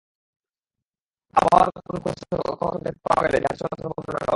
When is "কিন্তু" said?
1.23-1.35